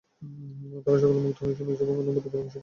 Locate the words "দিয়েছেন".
2.53-2.59